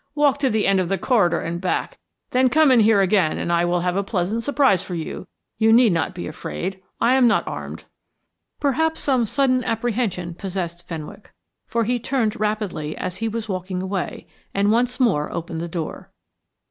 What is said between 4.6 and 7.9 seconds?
for you. You need not be afraid I am not armed."